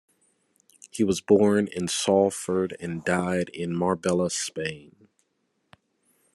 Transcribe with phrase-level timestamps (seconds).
[0.89, 5.09] He was born in Salford and died in Marbella, Spain.